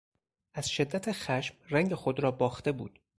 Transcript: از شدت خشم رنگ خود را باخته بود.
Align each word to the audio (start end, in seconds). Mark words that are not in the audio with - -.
از 0.53 0.69
شدت 0.69 1.11
خشم 1.11 1.55
رنگ 1.69 1.93
خود 1.93 2.19
را 2.19 2.31
باخته 2.31 2.71
بود. 2.71 2.99